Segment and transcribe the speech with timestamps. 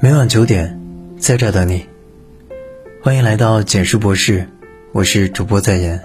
[0.00, 0.78] 每晚九点，
[1.18, 1.84] 在这等你。
[3.02, 4.46] 欢迎来到简书博士，
[4.92, 6.00] 我是主播在言。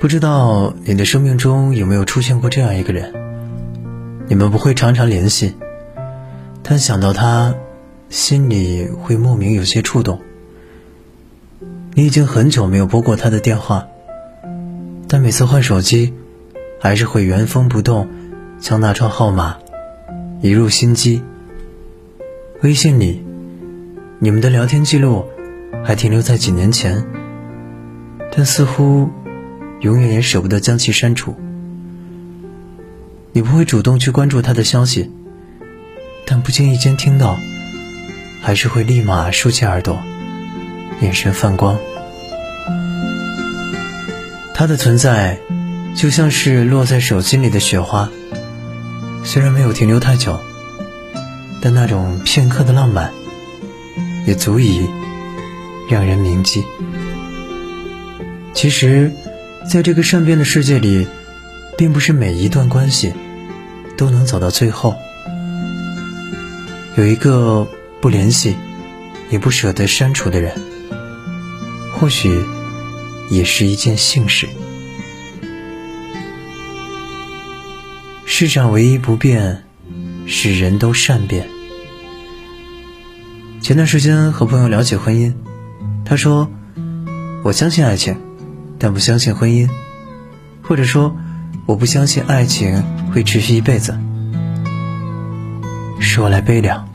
[0.00, 3.12] 不知道你的生命中有没有出现过这样一个人？
[4.26, 5.54] 你们不会常常联系，
[6.62, 7.54] 但想到他，
[8.08, 10.22] 心里会莫名有些触动。
[11.92, 13.86] 你已经很久没有拨过他的电话，
[15.06, 16.14] 但每次换手机，
[16.80, 18.08] 还是会原封不动
[18.58, 19.58] 将那串号码
[20.40, 21.22] 移入心机。
[22.64, 23.22] 微信里，
[24.20, 25.26] 你们的聊天记录
[25.84, 27.04] 还停留在几年前，
[28.34, 29.10] 但似乎
[29.82, 31.36] 永远也舍不得将其删除。
[33.32, 35.12] 你不会主动去关注他的消息，
[36.24, 37.36] 但不经意间听到，
[38.40, 40.02] 还是会立马竖起耳朵，
[41.02, 41.76] 眼神泛光。
[44.54, 45.38] 他的存在，
[45.94, 48.08] 就像是落在手心里的雪花，
[49.22, 50.40] 虽然没有停留太久。
[51.64, 53.10] 但那种片刻的浪漫，
[54.26, 54.86] 也足以
[55.88, 56.62] 让人铭记。
[58.52, 59.10] 其实，
[59.66, 61.06] 在这个善变的世界里，
[61.78, 63.14] 并不是每一段关系
[63.96, 64.94] 都能走到最后。
[66.98, 67.66] 有一个
[68.02, 68.56] 不联系，
[69.30, 70.52] 也不舍得删除的人，
[71.94, 72.44] 或许
[73.30, 74.46] 也是一件幸事。
[78.26, 79.64] 世上唯一不变，
[80.26, 81.48] 是人都善变。
[83.64, 85.32] 前段时间和朋友聊起婚姻，
[86.04, 86.50] 他说
[87.42, 88.14] ：“我相信爱情，
[88.78, 89.70] 但不相信婚姻，
[90.60, 91.16] 或者说，
[91.64, 93.98] 我不相信爱情会持续一辈子。”
[95.98, 96.86] 说来悲凉，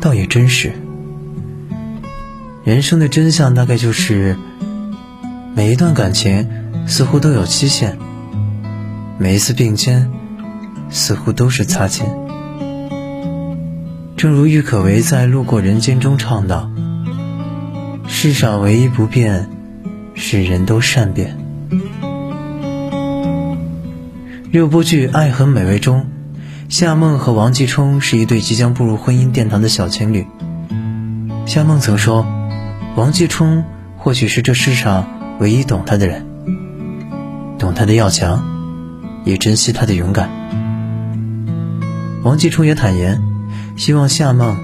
[0.00, 0.72] 倒也真实。
[2.62, 4.36] 人生的真相大概就是，
[5.56, 6.48] 每一段感情
[6.86, 7.98] 似乎都有期限，
[9.18, 10.08] 每一次并肩
[10.90, 12.06] 似乎都是擦肩。
[14.22, 16.70] 正如郁可唯在《路过人间》中唱道
[18.06, 19.50] ：“世上唯一不变，
[20.14, 21.36] 是人都善变。”
[24.52, 26.06] 热播剧《爱很美味》中，
[26.68, 30.24] 夏梦和王继冲是一对即将步入婚姻殿堂的小情侣。
[31.44, 32.24] 夏梦曾说
[32.94, 33.64] ：“王继冲
[33.96, 35.04] 或许是这世上
[35.40, 36.24] 唯一懂他的人，
[37.58, 38.40] 懂他的要强，
[39.24, 40.30] 也珍惜他的勇敢。”
[42.22, 43.31] 王继冲也坦言。
[43.82, 44.58] 希望夏梦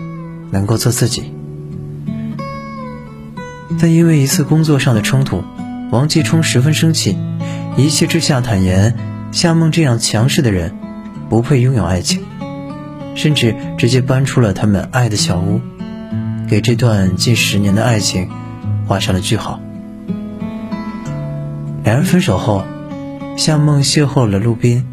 [0.53, 1.33] 能够做自己，
[3.81, 5.43] 但因为一次工作上的冲突，
[5.91, 7.19] 王继冲十分生气，
[7.77, 8.95] 一气之下坦言
[9.33, 10.73] 夏梦这样强势的人
[11.29, 12.23] 不配拥有爱情，
[13.17, 15.61] 甚至直接搬出了他们爱的小屋，
[16.49, 18.31] 给这段近十年的爱情
[18.87, 19.59] 画上了句号。
[21.83, 22.63] 两人分手后，
[23.37, 24.87] 夏梦邂逅了陆斌，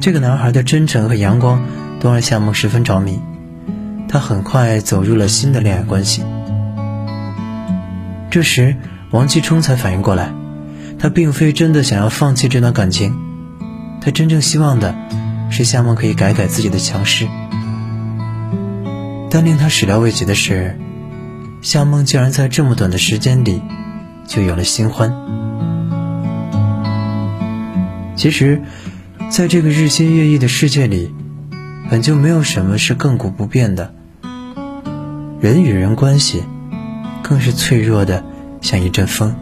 [0.00, 1.60] 这个男孩的真诚和阳光。
[2.00, 3.20] 都让夏梦十分着迷，
[4.08, 6.22] 他很快走入了新的恋爱关系。
[8.30, 8.76] 这时，
[9.10, 10.32] 王继冲才反应过来，
[10.98, 13.16] 他并非真的想要放弃这段感情，
[14.00, 14.94] 他真正希望的
[15.50, 17.26] 是夏梦可以改改自己的强势。
[19.30, 20.78] 但令他始料未及的是，
[21.62, 23.60] 夏梦竟然在这么短的时间里
[24.26, 25.12] 就有了新欢。
[28.14, 28.62] 其实，
[29.30, 31.14] 在这个日新月异的世界里，
[31.90, 33.94] 本就没有什么是亘古不变的，
[35.40, 36.44] 人与人关系
[37.22, 38.22] 更是脆弱的，
[38.60, 39.34] 像一阵风，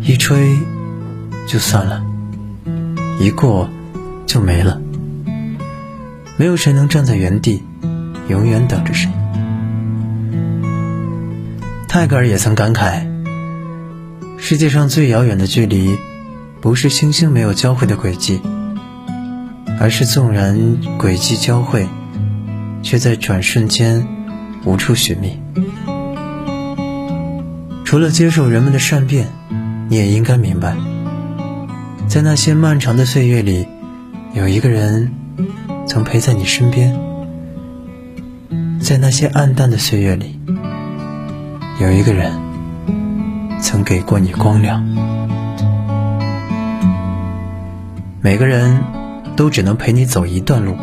[0.00, 0.56] 一吹
[1.46, 2.02] 就散了，
[3.20, 3.68] 一过
[4.24, 4.80] 就没了。
[6.38, 7.62] 没有谁能站在原地，
[8.28, 9.10] 永远等着谁。
[11.86, 13.06] 泰戈尔也曾感慨：
[14.38, 15.98] 世界上最遥远的距离，
[16.62, 18.40] 不是星星没有交汇的轨迹。
[19.80, 21.86] 而是纵然轨迹交汇，
[22.82, 24.06] 却在转瞬间
[24.64, 25.40] 无处寻觅。
[27.84, 29.28] 除了接受人们的善变，
[29.88, 30.76] 你也应该明白，
[32.08, 33.66] 在那些漫长的岁月里，
[34.32, 35.12] 有一个人
[35.86, 36.92] 曾陪在你身边；
[38.80, 40.40] 在那些暗淡的岁月里，
[41.80, 42.32] 有一个人
[43.60, 44.82] 曾给过你光亮。
[48.22, 49.03] 每个人。
[49.36, 50.76] 都只能陪你走一段路。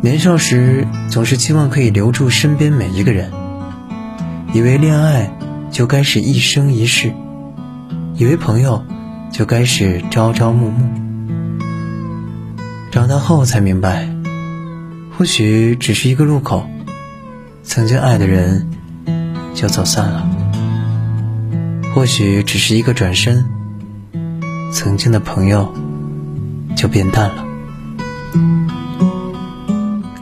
[0.00, 3.30] 年少时总是期望可以留住身边每一个人，
[4.52, 5.30] 以为恋爱
[5.70, 7.12] 就该是一生一世，
[8.16, 8.84] 以为朋友
[9.30, 10.84] 就该是朝朝暮暮。
[12.90, 14.08] 长大后才明白，
[15.16, 16.66] 或许只是一个路口，
[17.62, 18.68] 曾经爱的人
[19.54, 20.26] 就走散了；
[21.94, 23.51] 或许只是一个转身。
[24.72, 25.72] 曾经的朋友，
[26.74, 27.44] 就变淡了。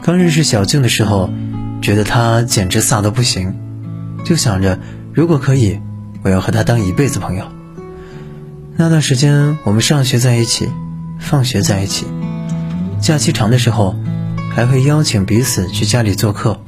[0.03, 1.29] 刚认识小静的时候，
[1.81, 3.55] 觉得她简直飒的不行，
[4.25, 4.77] 就想着
[5.13, 5.79] 如果可以，
[6.21, 7.45] 我要和她当一辈子朋友。
[8.75, 10.69] 那段时间，我们上学在一起，
[11.19, 12.05] 放学在一起，
[12.99, 13.95] 假期长的时候，
[14.53, 16.59] 还会邀请彼此去家里做客，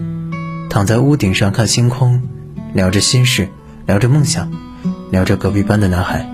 [0.69, 2.21] 躺在屋顶上看星空，
[2.73, 3.49] 聊着心事，
[3.85, 4.49] 聊着梦想，
[5.11, 6.29] 聊着隔壁班的男孩。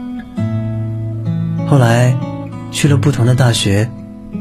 [1.69, 2.17] 后来，
[2.71, 3.91] 去了不同的大学，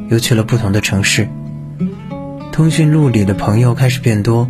[0.08, 1.28] 又去了不同的城市。
[2.52, 4.48] 通讯录里的朋友开始变多，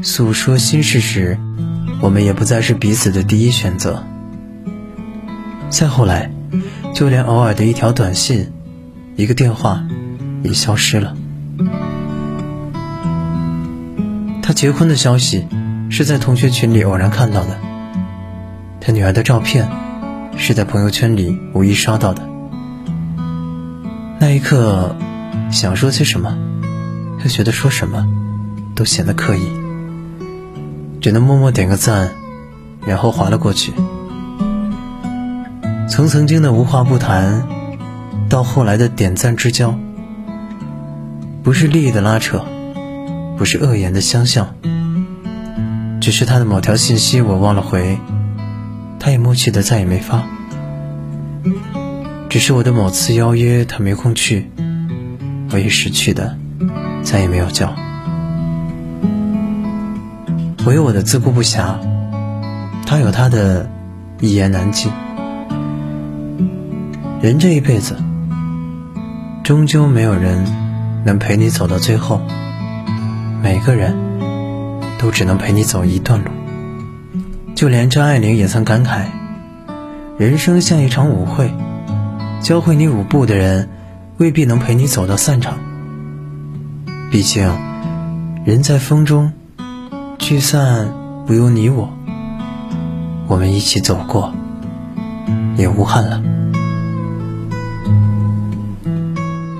[0.00, 1.40] 诉说心事时，
[2.00, 4.04] 我们也不再是彼此的第一选择。
[5.70, 6.30] 再后来，
[6.94, 8.52] 就连偶尔的一条短信、
[9.16, 9.82] 一个电话，
[10.44, 11.16] 也消失了。
[14.40, 15.48] 他结婚的消息
[15.90, 17.58] 是在同学群里偶然看到的，
[18.80, 19.68] 他女儿的照片
[20.38, 22.26] 是在朋友圈里无意刷到的。
[24.20, 24.94] 那一刻，
[25.50, 26.38] 想说些什么，
[27.22, 28.06] 又觉得说什么
[28.74, 29.42] 都显得刻意，
[31.00, 32.12] 只能默默点个赞，
[32.86, 33.72] 然后划了过去。
[35.90, 37.46] 从曾经的无话不谈，
[38.30, 39.74] 到后来的点赞之交，
[41.42, 42.44] 不是利益的拉扯，
[43.36, 44.54] 不是恶言的相向，
[46.00, 47.98] 只是他的某条信息我忘了回，
[49.00, 50.22] 他也默契的再也没发；
[52.28, 54.50] 只是我的某次邀约他没空去，
[55.52, 56.36] 我也识趣的
[57.02, 57.74] 再也没有叫。
[60.66, 61.76] 我有我的自顾不暇，
[62.84, 63.70] 他有他的
[64.20, 64.92] 一言难尽。
[67.22, 67.96] 人这一辈子，
[69.42, 70.44] 终究没有人
[71.04, 72.20] 能陪你走到最后。
[73.42, 73.94] 每个人
[74.98, 76.30] 都只能陪你走一段路。
[77.58, 79.06] 就连张爱玲也曾感慨
[80.16, 81.52] ：“人生像一场舞会，
[82.40, 83.68] 教会你舞步的人，
[84.18, 85.58] 未必能陪你走到散场。
[87.10, 87.52] 毕竟，
[88.44, 89.32] 人在风中，
[90.18, 90.94] 聚散
[91.26, 91.92] 不由你我。
[93.26, 94.32] 我们一起走过，
[95.56, 96.22] 也无憾了。”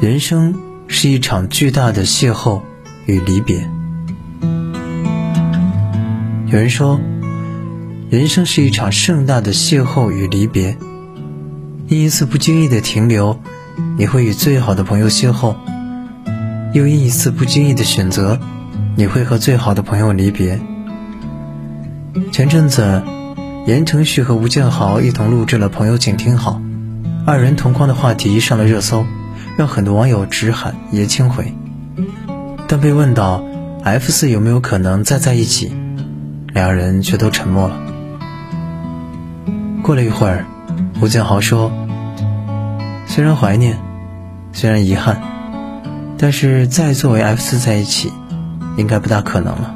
[0.01, 0.55] 人生
[0.87, 2.61] 是一场巨大的邂逅
[3.07, 3.69] 与离别。
[6.47, 7.01] 有人说，
[8.11, 10.79] 人生是一场盛大的邂逅与离别。
[11.89, 13.39] 因一次不经意的停留，
[13.99, 15.55] 你会与最好的朋友邂逅；
[16.73, 18.41] 又因一次不经意的选择，
[18.97, 20.59] 你会和最好的朋友离别。
[22.33, 23.03] 前阵子，
[23.67, 26.53] 言承旭和吴建豪一同录制了《朋友请听好》，
[27.27, 29.05] 二人同框的话题上了热搜。
[29.59, 31.53] 让很多网友直喊爷青回，
[32.69, 33.45] 但被问到
[33.83, 35.73] F 四有没有可能再在一起，
[36.55, 37.88] 两人却都沉默了。
[39.83, 40.45] 过了一会儿，
[41.01, 41.71] 吴建豪说
[43.07, 43.79] ：“虽然怀念，
[44.53, 45.21] 虽然遗憾，
[46.19, 48.13] 但是再作为 F 四在一起，
[48.77, 49.75] 应该不大可能了。”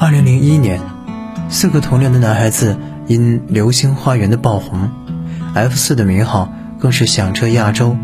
[0.00, 0.80] 二零零一年，
[1.48, 2.76] 四个同龄的男孩子
[3.06, 4.90] 因《流星花园》的爆红
[5.54, 6.50] ，F 四的名号。
[6.76, 7.96] 更是响彻亚洲，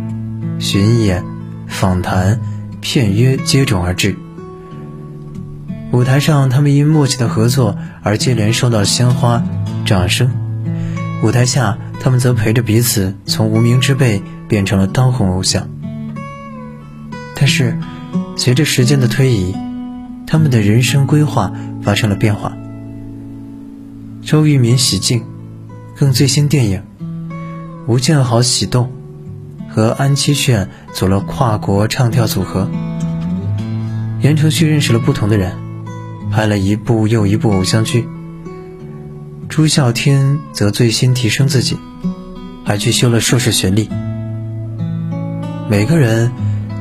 [0.58, 1.22] 巡演、
[1.69, 2.40] 访谈、
[2.81, 4.16] 片约接踵而至。
[5.92, 9.42] 舞台上，他们因默契的合作而接连收到鲜花、
[9.84, 10.28] 掌声；
[11.25, 15.69] 舞台下，他们则陪着彼此从无名之辈变成了当红偶像。
[17.35, 17.76] 但是，
[18.37, 19.52] 随着时间的推移，
[20.28, 22.56] 他们的人生规划发生了变化。
[24.23, 25.25] 周渝民喜静，
[25.97, 26.82] 更最新电影。
[27.88, 28.92] 吴建豪喜动，
[29.68, 32.70] 和安七炫组了跨国唱跳组合。
[34.20, 35.56] 言承旭认识了不同的人，
[36.30, 38.08] 拍了一部又一部偶像剧。
[39.49, 41.76] 朱孝天则最新提升自己，
[42.64, 43.88] 还去修了硕士学历。
[45.68, 46.30] 每个人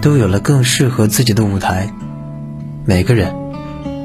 [0.02, 1.92] 都有了更适合自己的舞台，
[2.86, 3.34] 每个人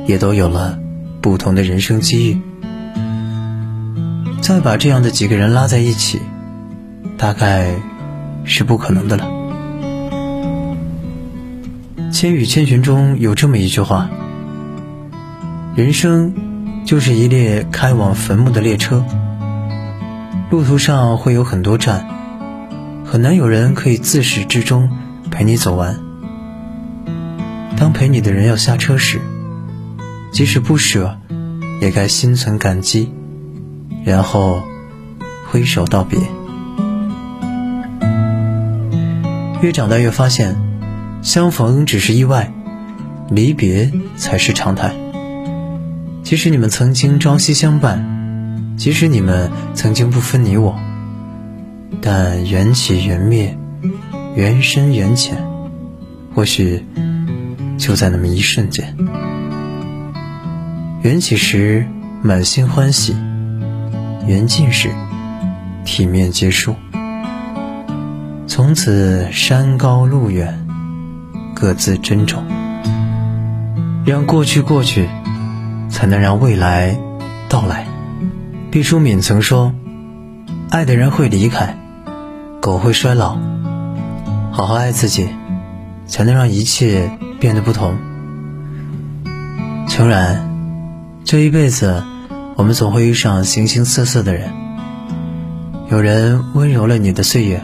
[0.07, 0.79] 也都有了
[1.21, 2.41] 不同的人生机遇。
[4.41, 6.21] 再把这样的几个人拉在一起。
[7.17, 7.77] 大概
[8.45, 9.25] 是不可能的了。
[12.13, 14.11] 《千与千寻》中有这么一句话
[15.77, 19.05] ：“人生就是一列开往坟墓的列车，
[20.49, 22.07] 路途上会有很多站，
[23.05, 24.89] 很难有人可以自始至终
[25.33, 25.99] 陪你走完。
[27.77, 29.21] 当陪你的人要下车时，
[30.31, 31.19] 即使不舍，
[31.81, 33.13] 也该心存感激，
[34.05, 34.63] 然后
[35.51, 36.21] 挥手道别。”
[39.61, 40.55] 越长大越发现，
[41.21, 42.53] 相逢只是意外，
[43.29, 44.95] 离别才是常态。
[46.35, 50.75] 即使你们曾经朝夕相伴，即使你们曾经不分你我，
[52.03, 53.57] 但缘起缘灭，
[54.35, 55.37] 缘深缘浅，
[56.35, 56.85] 或许
[57.79, 58.97] 就在那么一瞬间。
[61.03, 61.87] 缘起时
[62.21, 63.15] 满心欢喜，
[64.27, 64.91] 缘尽时
[65.85, 66.75] 体面结束。
[68.49, 70.67] 从此山高路远，
[71.55, 72.45] 各自珍重。
[74.05, 75.09] 让过去过去，
[75.95, 76.99] 才能让未来
[77.49, 77.87] 到来。
[78.73, 79.73] 毕淑敏曾说
[80.69, 81.79] ：“爱的人会离开，
[82.61, 83.39] 狗会衰老。
[84.51, 85.29] 好好爱自己，
[86.09, 87.97] 才能让一切变得不同。”
[89.89, 90.51] 诚然，
[91.25, 92.03] 这一辈子，
[92.57, 94.51] 我们总会遇上形形色色的人。
[95.89, 97.63] 有人温柔了你的岁月，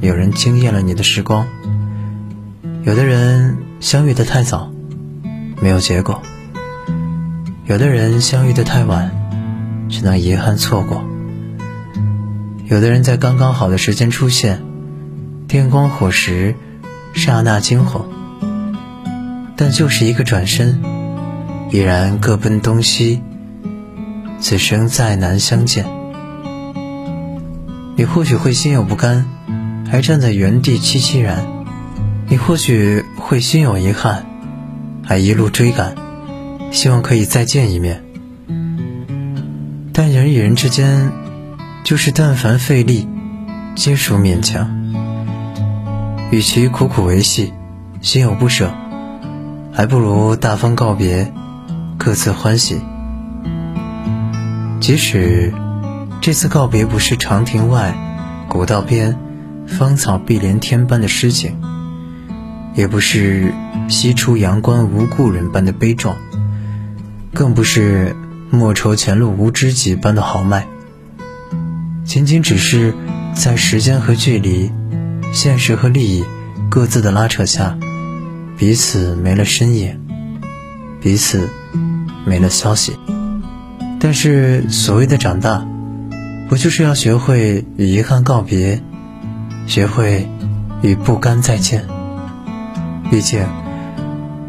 [0.00, 1.48] 有人惊艳了你的时光。
[2.84, 4.70] 有的人相遇的太早，
[5.60, 6.22] 没有结果；
[7.66, 9.24] 有的人相遇的太晚。
[9.88, 11.04] 只能遗憾错过。
[12.64, 14.60] 有的人在刚刚好的时间出现，
[15.46, 16.56] 电光火石，
[17.12, 18.06] 刹那惊鸿，
[19.56, 20.82] 但就是一个转身，
[21.70, 23.22] 已然各奔东西。
[24.40, 25.86] 此生再难相见，
[27.96, 29.26] 你或许会心有不甘，
[29.88, 31.36] 还站在原地凄凄然；
[32.28, 34.26] 你或许会心有遗憾，
[35.04, 35.94] 还一路追赶，
[36.74, 38.02] 希望可以再见一面。
[39.92, 41.12] 但人与人之间，
[41.84, 43.08] 就是但凡费力，
[43.76, 44.92] 皆属勉强。
[46.32, 47.52] 与其苦苦维系，
[48.00, 48.74] 心有不舍，
[49.72, 51.32] 还不如大方告别，
[51.96, 52.80] 各自欢喜。
[54.80, 55.54] 即使
[56.20, 57.94] 这次告别不是长亭外，
[58.48, 59.16] 古道边，
[59.68, 61.56] 芳草碧连天般的诗情，
[62.74, 63.54] 也不是
[63.88, 66.16] 西出阳关无故人般的悲壮，
[67.34, 68.16] 更不是。
[68.50, 70.68] 莫愁前路无知己般的豪迈，
[72.04, 72.94] 仅仅只是
[73.34, 74.70] 在时间和距离、
[75.32, 76.24] 现实和利益
[76.70, 77.76] 各自的拉扯下，
[78.56, 79.98] 彼此没了身影，
[81.00, 81.48] 彼此
[82.24, 82.96] 没了消息。
[83.98, 85.66] 但是所谓的长大，
[86.48, 88.80] 不就是要学会与遗憾告别，
[89.66, 90.28] 学会
[90.80, 91.84] 与不甘再见？
[93.10, 93.44] 毕竟，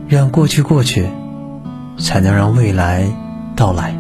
[0.08, 1.08] 让过去过去，
[1.98, 3.06] 才能让未来。
[3.58, 3.96] 到来，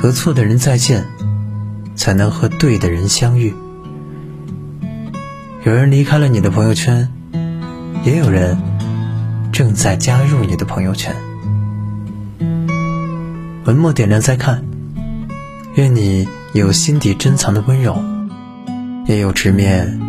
[0.00, 1.04] 和错的人再见，
[1.96, 3.52] 才能和对的人相遇。
[5.64, 7.08] 有人离开了你的朋友圈，
[8.04, 8.56] 也有人
[9.50, 11.16] 正在加入你的朋友圈。
[13.64, 14.62] 文末点亮再看，
[15.74, 18.00] 愿你有心底珍藏的温柔，
[19.06, 20.00] 也有直面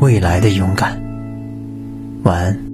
[0.00, 0.98] 未来的勇敢。
[2.22, 2.71] 晚安。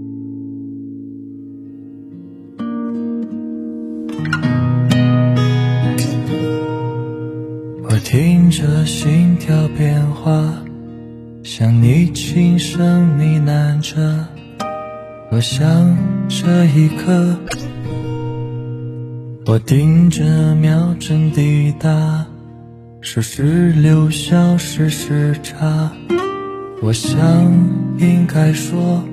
[8.10, 10.50] 听着心跳变化，
[11.42, 14.24] 向你轻声呢喃着，
[15.30, 15.94] 我想
[16.26, 17.36] 这一刻，
[19.44, 22.24] 我盯着秒针滴答，
[23.02, 25.92] 数十六小时时差，
[26.80, 27.20] 我想
[27.98, 29.04] 应该说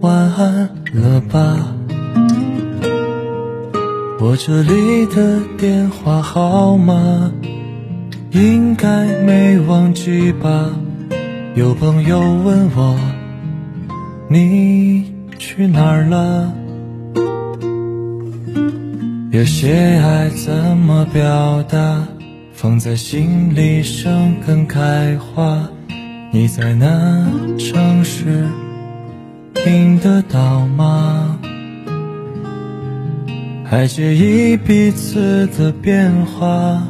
[0.00, 1.74] 晚安了吧。
[4.20, 7.32] 我这里的电话号码。
[8.30, 10.70] 应该没忘记吧？
[11.54, 12.96] 有朋友问我，
[14.28, 16.52] 你去哪儿了？
[19.30, 22.06] 有些爱怎么表达？
[22.52, 25.68] 放在心里生根开花。
[26.30, 28.46] 你在那城市
[29.54, 31.38] 听得到吗？
[33.64, 36.82] 还介意彼此的变化？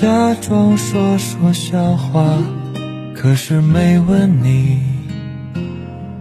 [0.00, 2.24] 假装说说笑话，
[3.14, 4.80] 可是没问你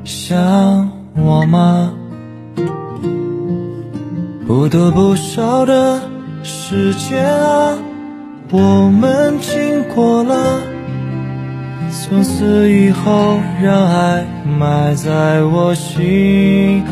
[0.03, 1.93] 想我吗？
[4.45, 6.01] 不多不少的
[6.43, 7.77] 时间啊，
[8.51, 10.59] 我们经过了。
[11.89, 14.25] 从此以后，让爱
[14.59, 16.83] 埋在我心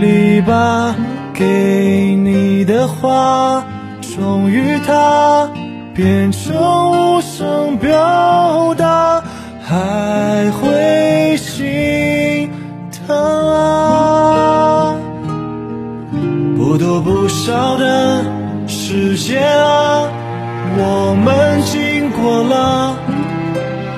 [0.00, 0.94] 里吧。
[1.34, 3.64] 给你的话，
[4.00, 5.50] 终于它。
[5.96, 6.54] 变成
[6.90, 9.24] 无声表达，
[9.64, 12.50] 还会心
[13.06, 14.94] 疼啊！
[16.58, 18.22] 不多不少的
[18.68, 20.06] 时间啊，
[20.76, 22.94] 我们经过了。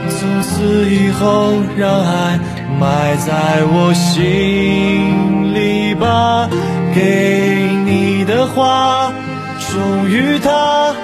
[0.08, 2.38] 从此以后，让爱
[2.78, 6.48] 埋在我心里吧。
[6.94, 9.12] 给你的话，
[9.58, 10.94] 终于它。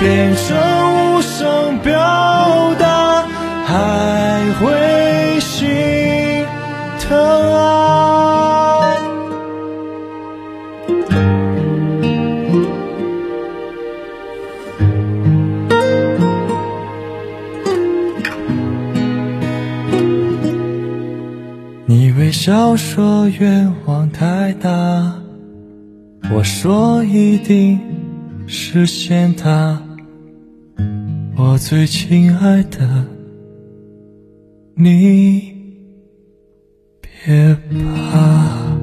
[0.00, 3.24] 变成无声表达，
[3.64, 6.44] 还会心
[7.00, 7.16] 疼
[7.54, 7.60] 啊！
[21.86, 25.14] 你微笑说愿望太大，
[26.34, 27.78] 我说一定
[28.46, 29.80] 实现它。
[31.36, 33.04] 我最亲爱的，
[34.76, 35.54] 你
[37.00, 37.56] 别
[38.10, 38.73] 怕。